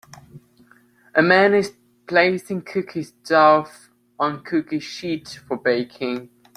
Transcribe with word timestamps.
A 1.13 1.21
man 1.21 1.53
is 1.53 1.73
placing 2.07 2.63
cookie 2.63 3.05
dough 3.23 3.67
on 4.17 4.43
cookie 4.43 4.79
sheets 4.79 5.35
for 5.35 5.57
baking. 5.57 6.31